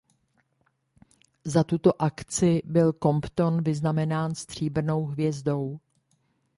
[1.45, 5.79] Za tuto akci byl Compton vyznamenán Stříbrnou hvězdou.